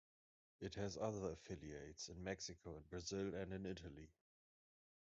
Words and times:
It 0.61 0.73
has 0.77 0.97
other 0.97 1.33
affiliates 1.33 2.09
in 2.09 2.23
Mexico, 2.23 2.75
in 2.75 2.81
Brazil 2.89 3.35
and 3.35 3.53
in 3.53 3.67
Italy. 3.67 4.09